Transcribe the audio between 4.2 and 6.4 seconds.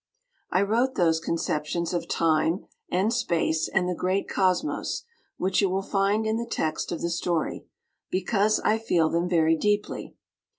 Cosmos, which you will find in